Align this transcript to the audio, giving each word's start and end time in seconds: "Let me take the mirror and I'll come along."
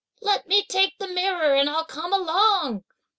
"Let 0.19 0.47
me 0.47 0.65
take 0.65 0.97
the 0.97 1.09
mirror 1.09 1.53
and 1.53 1.69
I'll 1.69 1.85
come 1.85 2.11
along." 2.11 2.83